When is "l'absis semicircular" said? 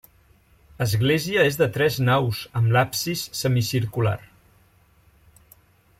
2.77-4.19